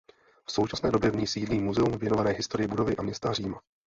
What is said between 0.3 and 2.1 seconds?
V současné době v ní sídlí muzeum